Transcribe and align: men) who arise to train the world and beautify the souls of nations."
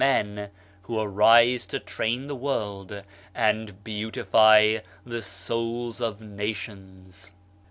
men) 0.03 0.49
who 0.81 0.99
arise 0.99 1.67
to 1.67 1.79
train 1.79 2.25
the 2.25 2.33
world 2.35 3.03
and 3.35 3.83
beautify 3.83 4.79
the 5.05 5.21
souls 5.21 6.01
of 6.01 6.19
nations." 6.19 7.29